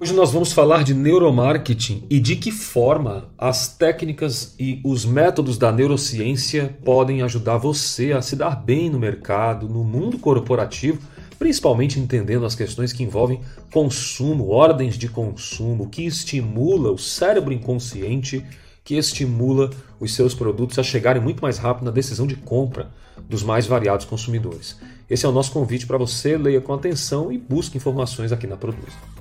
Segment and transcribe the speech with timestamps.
[0.00, 5.56] Hoje nós vamos falar de neuromarketing e de que forma as técnicas e os métodos
[5.56, 11.00] da neurociência podem ajudar você a se dar bem no mercado, no mundo corporativo,
[11.38, 13.40] principalmente entendendo as questões que envolvem
[13.72, 18.44] consumo, ordens de consumo, que estimula o cérebro inconsciente,
[18.82, 22.90] que estimula os seus produtos a chegarem muito mais rápido na decisão de compra
[23.28, 24.76] dos mais variados consumidores.
[25.08, 28.56] Esse é o nosso convite para você, leia com atenção e busque informações aqui na
[28.56, 29.15] Produza.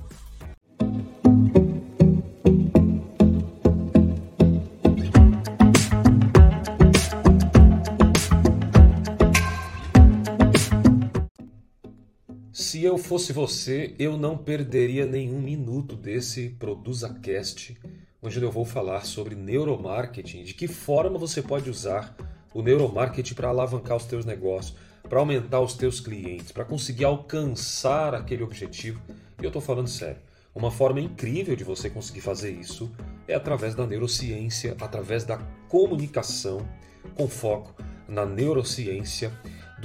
[12.86, 17.76] Eu fosse você, eu não perderia nenhum minuto desse Produza Cast,
[18.22, 22.16] onde eu vou falar sobre neuromarketing, de que forma você pode usar
[22.54, 24.78] o neuromarketing para alavancar os teus negócios,
[25.10, 29.02] para aumentar os teus clientes, para conseguir alcançar aquele objetivo.
[29.42, 30.22] E eu estou falando sério.
[30.54, 32.92] Uma forma incrível de você conseguir fazer isso
[33.28, 36.60] é através da neurociência, através da comunicação
[37.16, 37.74] com foco
[38.08, 39.32] na neurociência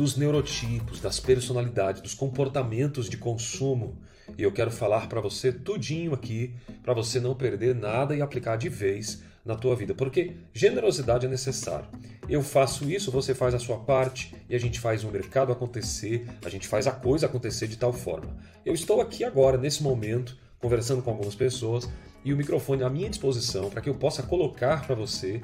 [0.01, 3.98] dos neurotipos, das personalidades, dos comportamentos de consumo.
[4.39, 8.57] E eu quero falar para você tudinho aqui, para você não perder nada e aplicar
[8.57, 11.84] de vez na tua vida, porque generosidade é necessário.
[12.27, 16.27] Eu faço isso, você faz a sua parte e a gente faz o mercado acontecer,
[16.42, 18.35] a gente faz a coisa acontecer de tal forma.
[18.64, 21.87] Eu estou aqui agora, nesse momento, conversando com algumas pessoas
[22.25, 25.42] e o microfone à minha disposição para que eu possa colocar para você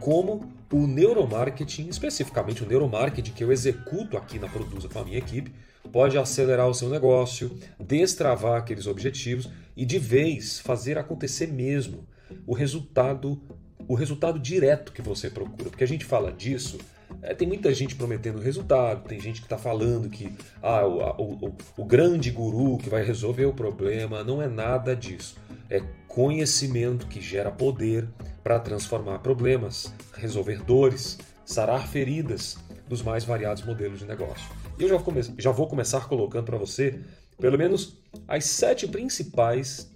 [0.00, 5.18] como o neuromarketing, especificamente o neuromarketing que eu executo aqui na Produza com a minha
[5.18, 5.52] equipe,
[5.92, 12.06] pode acelerar o seu negócio, destravar aqueles objetivos e de vez fazer acontecer mesmo
[12.46, 13.40] o resultado,
[13.86, 15.70] o resultado direto que você procura.
[15.70, 16.78] Porque a gente fala disso,
[17.22, 20.32] é, tem muita gente prometendo resultado, tem gente que está falando que
[20.62, 24.22] ah, o, o, o grande guru que vai resolver o problema.
[24.22, 25.36] Não é nada disso.
[25.70, 28.08] É conhecimento que gera poder
[28.48, 32.56] para transformar problemas, resolver dores, sarar feridas
[32.88, 34.48] dos mais variados modelos de negócio.
[34.78, 36.98] E eu já, come já vou começar colocando para você
[37.38, 39.92] pelo menos as sete principais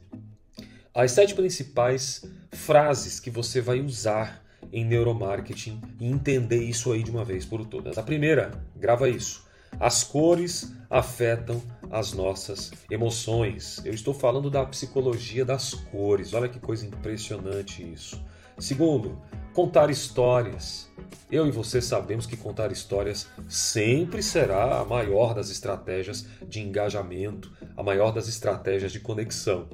[0.95, 7.11] as sete principais frases que você vai usar em neuromarketing e entender isso aí de
[7.11, 7.97] uma vez por todas.
[7.97, 9.47] A primeira, grava isso.
[9.81, 13.81] As cores afetam as nossas emoções.
[13.83, 16.35] Eu estou falando da psicologia das cores.
[16.35, 18.23] Olha que coisa impressionante isso.
[18.63, 19.19] Segundo,
[19.53, 20.89] contar histórias.
[21.29, 27.51] Eu e você sabemos que contar histórias sempre será a maior das estratégias de engajamento,
[27.77, 29.69] a maior das estratégias de conexão.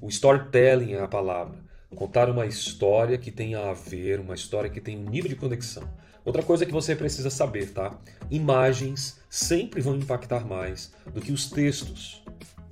[0.00, 1.56] O storytelling é a palavra.
[1.94, 5.88] Contar uma história que tenha a ver, uma história que tenha um nível de conexão.
[6.24, 7.96] Outra coisa que você precisa saber, tá?
[8.28, 12.24] Imagens sempre vão impactar mais do que os textos,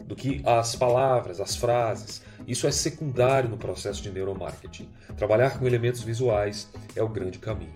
[0.04, 2.22] do que as palavras, as frases.
[2.46, 4.88] Isso é secundário no processo de neuromarketing.
[5.16, 7.74] Trabalhar com elementos visuais é o grande caminho.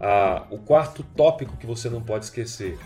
[0.00, 2.78] Ah, o quarto tópico que você não pode esquecer: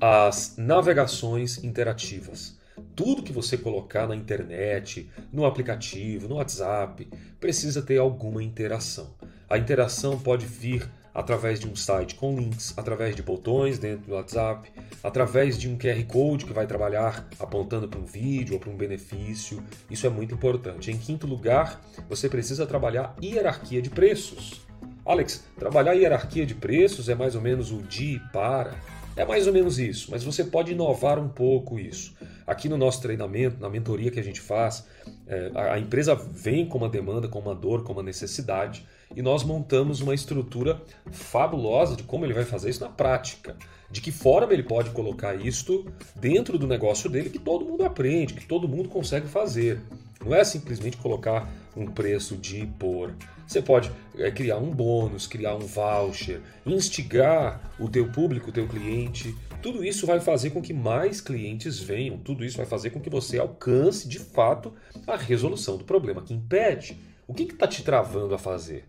[0.00, 2.58] as navegações interativas.
[2.96, 7.08] Tudo que você colocar na internet, no aplicativo, no WhatsApp,
[7.40, 9.14] precisa ter alguma interação.
[9.48, 14.14] A interação pode vir através de um site com links, através de botões dentro do
[14.14, 14.68] WhatsApp,
[15.02, 18.76] através de um QR Code que vai trabalhar apontando para um vídeo ou para um
[18.76, 19.62] benefício.
[19.88, 20.90] Isso é muito importante.
[20.90, 24.60] Em quinto lugar, você precisa trabalhar hierarquia de preços.
[25.06, 28.74] Alex, trabalhar hierarquia de preços é mais ou menos o de para.
[29.16, 32.16] É mais ou menos isso, mas você pode inovar um pouco isso.
[32.44, 34.86] Aqui no nosso treinamento, na mentoria que a gente faz,
[35.26, 38.84] é, a empresa vem com uma demanda, com uma dor, com uma necessidade,
[39.16, 43.56] e nós montamos uma estrutura fabulosa de como ele vai fazer isso na prática.
[43.90, 45.86] De que forma ele pode colocar isto
[46.16, 49.80] dentro do negócio dele, que todo mundo aprende, que todo mundo consegue fazer.
[50.24, 53.14] Não é simplesmente colocar um preço de por.
[53.46, 58.66] Você pode é, criar um bônus, criar um voucher, instigar o teu público, o teu
[58.66, 59.34] cliente.
[59.62, 62.16] Tudo isso vai fazer com que mais clientes venham.
[62.18, 64.72] Tudo isso vai fazer com que você alcance de fato
[65.06, 66.98] a resolução do problema que impede.
[67.26, 68.84] O que está te travando a fazer?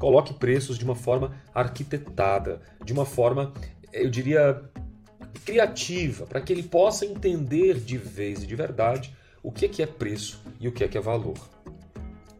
[0.00, 3.52] Coloque preços de uma forma arquitetada, de uma forma,
[3.92, 4.62] eu diria,
[5.44, 10.42] criativa, para que ele possa entender de vez e de verdade o que é preço
[10.58, 11.36] e o que é valor.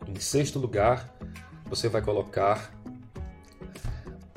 [0.08, 1.14] Em sexto lugar,
[1.66, 2.74] você vai colocar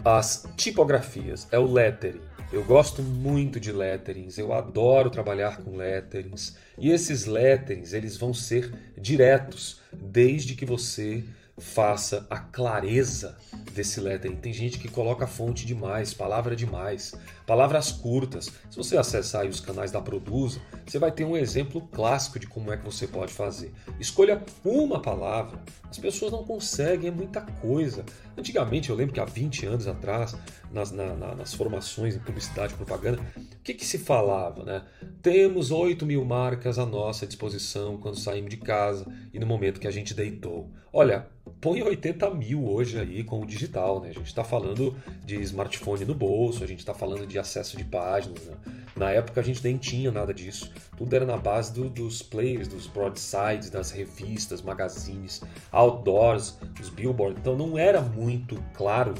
[0.04, 2.22] as tipografias, é o lettering.
[2.52, 6.58] Eu gosto muito de letterings, eu adoro trabalhar com letterings.
[6.78, 11.24] E esses letterings, eles vão ser diretos, desde que você
[11.58, 13.38] faça a clareza
[13.74, 14.36] desse lettering.
[14.36, 17.14] Tem gente que coloca fonte demais, palavra demais,
[17.46, 18.52] palavras curtas.
[18.70, 22.72] Se você acessar os canais da Produza, você vai ter um exemplo clássico de como
[22.72, 23.74] é que você pode fazer.
[24.00, 25.60] Escolha uma palavra.
[25.90, 28.04] As pessoas não conseguem, é muita coisa.
[28.38, 30.36] Antigamente, eu lembro que há 20 anos atrás,
[30.72, 34.64] nas, na, nas formações em publicidade e propaganda, o que, que se falava?
[34.64, 34.82] Né?
[35.22, 39.88] Temos 8 mil marcas à nossa disposição quando saímos de casa e no momento que
[39.88, 40.72] a gente deitou.
[40.92, 41.28] Olha,
[41.64, 44.10] põe 80 mil hoje aí com o digital, né?
[44.10, 44.94] A gente está falando
[45.24, 48.44] de smartphone no bolso, a gente está falando de acesso de páginas.
[48.44, 48.54] Né?
[48.98, 50.70] Na época a gente nem tinha nada disso.
[50.98, 57.40] Tudo era na base do, dos players, dos broadsides, das revistas, magazines, outdoors, os billboards.
[57.40, 59.14] Então não era muito claro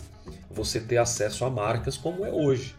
[0.52, 2.76] você ter acesso a marcas como é hoje.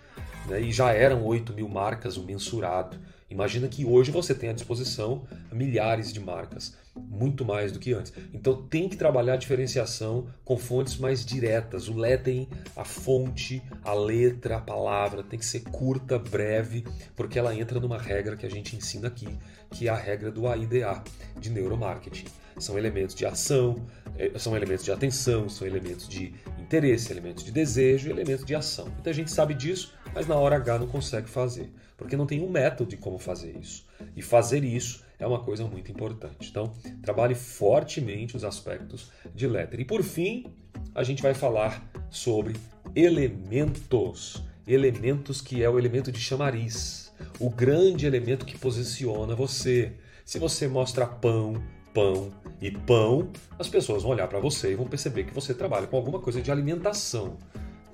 [0.47, 0.61] Né?
[0.61, 2.99] E já eram 8 mil marcas o mensurado.
[3.35, 8.13] Imagina que hoje você tem à disposição milhares de marcas, muito mais do que antes.
[8.33, 11.89] Então tem que trabalhar a diferenciação com fontes mais diretas.
[11.89, 16.85] O lettering, a fonte, a letra, a palavra tem que ser curta, breve,
[17.17, 19.37] porque ela entra numa regra que a gente ensina aqui,
[19.73, 21.03] que é a regra do AIDA,
[21.37, 22.27] de neuromarketing.
[22.61, 23.85] São elementos de ação,
[24.17, 28.55] eh, são elementos de atenção, são elementos de interesse, elementos de desejo e elementos de
[28.55, 28.87] ação.
[28.91, 32.49] Muita gente sabe disso, mas na hora H não consegue fazer porque não tem um
[32.49, 33.87] método de como fazer isso.
[34.17, 36.49] E fazer isso é uma coisa muito importante.
[36.51, 36.73] Então,
[37.03, 39.81] trabalhe fortemente os aspectos de letter.
[39.81, 40.53] E por fim,
[40.95, 42.55] a gente vai falar sobre
[42.95, 44.43] elementos.
[44.67, 49.93] Elementos que é o elemento de chamariz, o grande elemento que posiciona você.
[50.25, 51.63] Se você mostra pão,
[51.93, 52.33] pão
[52.63, 55.99] e pão, as pessoas vão olhar para você e vão perceber que você trabalha com
[55.99, 57.37] alguma coisa de alimentação,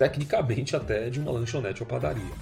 [0.01, 2.33] tecnicamente até de uma lanchonete ou padaria.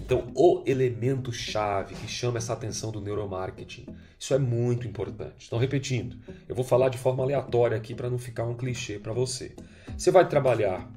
[0.00, 3.86] Então, o elemento chave que chama essa atenção do neuromarketing,
[4.16, 5.48] isso é muito importante.
[5.48, 6.16] Então, repetindo,
[6.48, 9.52] eu vou falar de forma aleatória aqui para não ficar um clichê para você.
[9.96, 10.88] Você vai trabalhar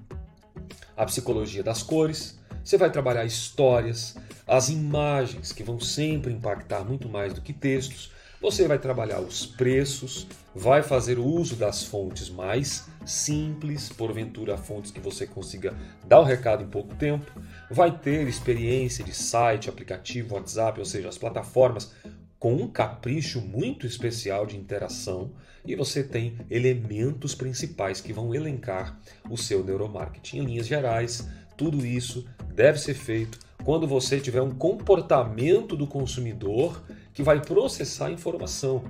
[0.95, 4.15] a psicologia das cores, você vai trabalhar histórias,
[4.45, 9.45] as imagens que vão sempre impactar muito mais do que textos, você vai trabalhar os
[9.45, 16.23] preços, vai fazer uso das fontes mais simples, porventura fontes que você consiga dar o
[16.23, 17.31] recado em pouco tempo,
[17.69, 21.93] vai ter experiência de site, aplicativo, WhatsApp, ou seja, as plataformas
[22.39, 25.31] com um capricho muito especial de interação
[25.63, 28.99] e você tem elementos principais que vão elencar
[29.29, 30.39] o seu neuromarketing.
[30.39, 36.81] Em linhas gerais, tudo isso deve ser feito quando você tiver um comportamento do consumidor
[37.13, 38.83] que vai processar a informação.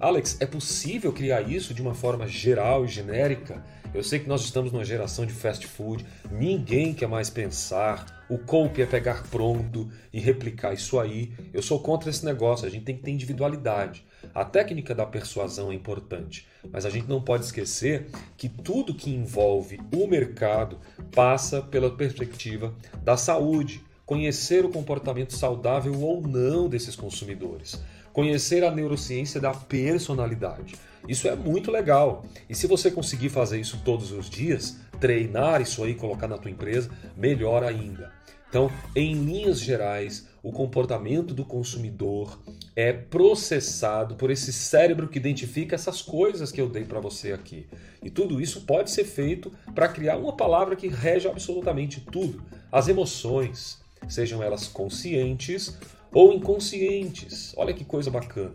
[0.00, 3.64] Alex, é possível criar isso de uma forma geral e genérica?
[3.94, 8.36] Eu sei que nós estamos numa geração de fast food, ninguém quer mais pensar, o
[8.36, 11.32] cope é pegar pronto e replicar isso aí.
[11.50, 14.04] Eu sou contra esse negócio, a gente tem que ter individualidade.
[14.34, 19.14] A técnica da persuasão é importante, mas a gente não pode esquecer que tudo que
[19.14, 20.78] envolve o mercado
[21.14, 27.82] passa pela perspectiva da saúde, conhecer o comportamento saudável ou não desses consumidores,
[28.12, 30.76] conhecer a neurociência da personalidade.
[31.08, 32.24] Isso é muito legal.
[32.48, 36.50] E se você conseguir fazer isso todos os dias, treinar isso aí, colocar na tua
[36.50, 38.12] empresa, melhor ainda.
[38.48, 42.40] Então, em linhas gerais, o comportamento do consumidor
[42.76, 47.66] é processado por esse cérebro que identifica essas coisas que eu dei para você aqui.
[48.02, 52.86] E tudo isso pode ser feito para criar uma palavra que rege absolutamente tudo: as
[52.86, 55.76] emoções, sejam elas conscientes
[56.12, 57.52] ou inconscientes.
[57.56, 58.54] Olha que coisa bacana.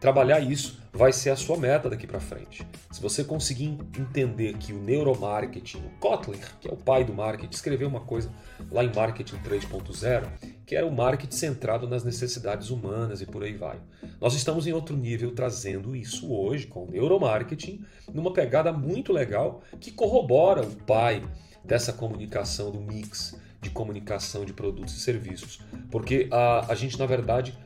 [0.00, 2.66] Trabalhar isso vai ser a sua meta daqui para frente.
[2.90, 7.54] Se você conseguir entender que o neuromarketing, o Kotler, que é o pai do marketing,
[7.54, 8.30] escreveu uma coisa
[8.70, 10.28] lá em Marketing 3.0,
[10.64, 13.78] que era o marketing centrado nas necessidades humanas e por aí vai.
[14.20, 19.62] Nós estamos em outro nível trazendo isso hoje com o neuromarketing, numa pegada muito legal
[19.80, 21.22] que corrobora o pai
[21.64, 25.60] dessa comunicação do mix de comunicação de produtos e serviços.
[25.90, 27.58] Porque a, a gente, na verdade,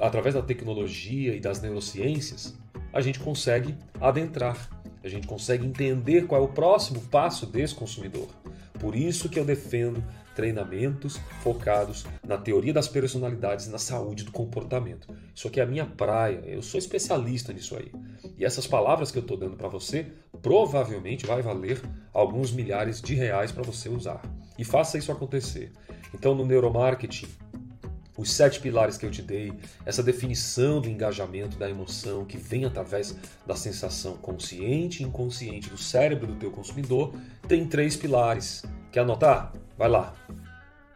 [0.00, 2.56] através da tecnologia e das neurociências,
[2.92, 4.68] a gente consegue adentrar,
[5.02, 8.28] a gente consegue entender qual é o próximo passo desse consumidor.
[8.78, 10.02] Por isso que eu defendo
[10.34, 15.06] treinamentos focados na teoria das personalidades e na saúde do comportamento.
[15.34, 17.92] Isso aqui é a minha praia, eu sou especialista nisso aí.
[18.38, 20.06] E essas palavras que eu estou dando para você
[20.40, 24.22] provavelmente vai valer alguns milhares de reais para você usar.
[24.60, 25.72] E faça isso acontecer.
[26.12, 27.26] Então, no neuromarketing,
[28.14, 29.54] os sete pilares que eu te dei,
[29.86, 35.78] essa definição do engajamento, da emoção que vem através da sensação consciente e inconsciente do
[35.78, 37.14] cérebro do teu consumidor,
[37.48, 38.62] tem três pilares.
[38.92, 39.50] Quer anotar?
[39.78, 40.14] Vai lá.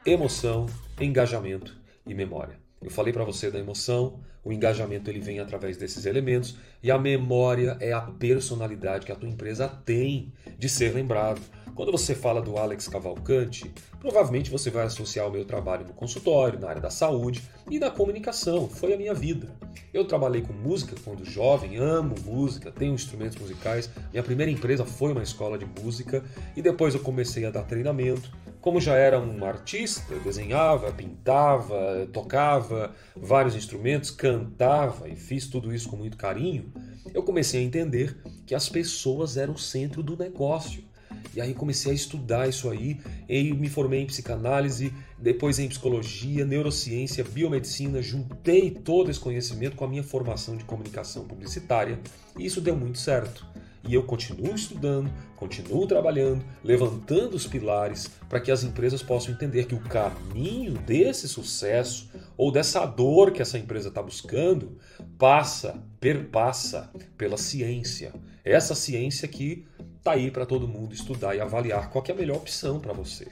[0.04, 0.66] Emoção,
[1.00, 1.74] engajamento
[2.06, 2.58] e memória.
[2.82, 6.98] Eu falei para você da emoção, o engajamento ele vem através desses elementos e a
[6.98, 11.40] memória é a personalidade que a tua empresa tem de ser lembrado.
[11.74, 16.60] Quando você fala do Alex Cavalcante, provavelmente você vai associar o meu trabalho no consultório,
[16.60, 18.68] na área da saúde e da comunicação.
[18.68, 19.48] Foi a minha vida.
[19.92, 23.90] Eu trabalhei com música quando jovem, amo música, tenho instrumentos musicais.
[24.12, 26.22] Minha primeira empresa foi uma escola de música
[26.56, 28.30] e depois eu comecei a dar treinamento.
[28.60, 35.88] Como já era um artista, desenhava, pintava, tocava vários instrumentos, cantava e fiz tudo isso
[35.88, 36.72] com muito carinho,
[37.12, 38.16] eu comecei a entender
[38.46, 40.93] que as pessoas eram o centro do negócio.
[41.34, 46.44] E aí comecei a estudar isso aí e me formei em psicanálise, depois em psicologia,
[46.44, 51.98] neurociência, biomedicina, juntei todo esse conhecimento com a minha formação de comunicação publicitária
[52.38, 53.44] e isso deu muito certo.
[53.86, 59.66] E eu continuo estudando, continuo trabalhando, levantando os pilares para que as empresas possam entender
[59.66, 64.78] que o caminho desse sucesso ou dessa dor que essa empresa está buscando
[65.18, 68.14] passa, perpassa pela ciência.
[68.42, 69.66] Essa ciência que
[70.04, 73.26] está aí para todo mundo estudar e avaliar qual é a melhor opção para você.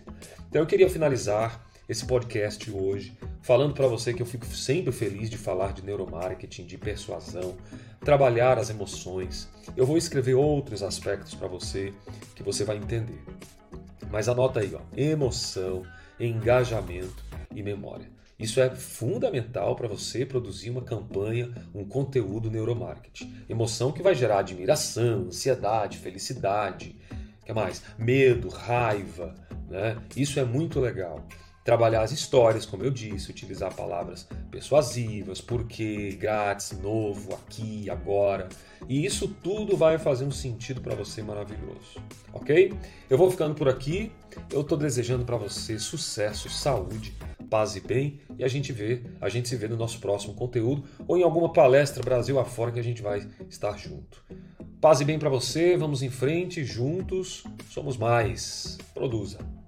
[0.49, 5.29] Então eu queria finalizar esse podcast hoje falando para você que eu fico sempre feliz
[5.29, 7.59] de falar de neuromarketing, de persuasão,
[8.01, 9.51] trabalhar as emoções.
[9.77, 11.93] Eu vou escrever outros aspectos para você
[12.35, 13.23] que você vai entender.
[14.11, 15.83] Mas anota aí, ó, emoção,
[16.19, 17.23] engajamento
[17.55, 18.09] e memória.
[18.39, 23.45] Isso é fundamental para você produzir uma campanha, um conteúdo neuromarketing.
[23.49, 26.97] Emoção que vai gerar admiração, ansiedade, felicidade,
[27.45, 27.83] que mais?
[27.99, 29.35] Medo, raiva,
[29.69, 29.97] né?
[30.17, 31.27] Isso é muito legal.
[31.65, 38.49] Trabalhar as histórias, como eu disse, utilizar palavras persuasivas, porque, grátis, novo, aqui, agora.
[38.89, 42.75] E isso tudo vai fazer um sentido para você maravilhoso, ok?
[43.09, 44.11] Eu vou ficando por aqui.
[44.51, 47.15] Eu estou desejando para você sucesso, saúde,
[47.53, 48.19] paz e bem.
[48.39, 51.53] E a gente vê, a gente se vê no nosso próximo conteúdo ou em alguma
[51.53, 54.25] palestra Brasil afora que a gente vai estar junto.
[54.81, 55.77] Paz e bem para você.
[55.77, 57.45] Vamos em frente, juntos.
[57.69, 58.79] Somos mais.
[58.95, 59.62] Produza.